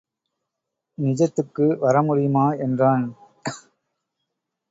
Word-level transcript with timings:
நிஜத்துக்கு 0.97 1.65
வரமுடியுமா? 1.81 2.45
என்றான். 2.59 3.05